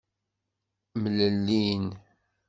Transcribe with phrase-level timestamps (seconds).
[1.01, 1.85] Mlellin.